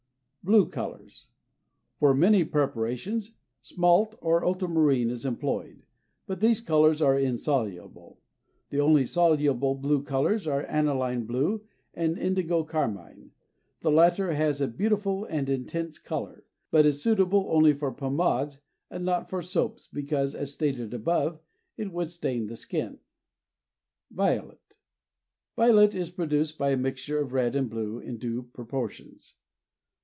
BLUE 0.43 0.69
COLORS. 0.69 1.27
For 1.99 2.15
many 2.15 2.43
preparations 2.43 3.33
smalt 3.61 4.15
or 4.21 4.43
ultramarine 4.43 5.11
is 5.11 5.23
employed, 5.23 5.85
but 6.25 6.39
these 6.39 6.59
colors 6.61 6.99
are 6.99 7.15
insoluble. 7.15 8.19
The 8.71 8.79
only 8.81 9.05
soluble 9.05 9.75
blue 9.75 10.01
colors 10.01 10.47
are 10.47 10.63
aniline 10.65 11.27
blue 11.27 11.63
and 11.93 12.17
indigo 12.17 12.63
carmine; 12.63 13.33
the 13.81 13.91
latter 13.91 14.31
has 14.33 14.59
a 14.59 14.67
beautiful 14.67 15.25
and 15.25 15.47
intense 15.47 15.99
color, 15.99 16.43
but 16.71 16.87
is 16.87 17.03
suitable 17.03 17.45
only 17.51 17.73
for 17.73 17.91
pomades 17.91 18.57
and 18.89 19.05
not 19.05 19.29
for 19.29 19.43
soaps 19.43 19.85
because, 19.87 20.33
as 20.33 20.51
stated 20.51 20.91
above, 20.91 21.39
it 21.77 21.91
would 21.93 22.09
stain 22.09 22.47
the 22.47 22.55
skin. 22.55 22.97
VIOLET 24.09 24.59
is 25.93 26.09
produced 26.09 26.57
by 26.57 26.71
a 26.71 26.77
mixture 26.77 27.19
of 27.19 27.31
red 27.31 27.55
and 27.55 27.69
blue 27.69 27.99
in 27.99 28.17
due 28.17 28.41
proportions. 28.41 29.35